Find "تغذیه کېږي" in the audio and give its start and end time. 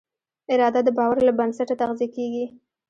1.81-2.45